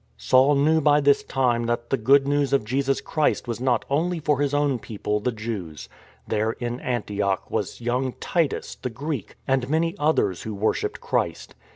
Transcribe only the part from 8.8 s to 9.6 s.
Greek, THE QUEEN OF THE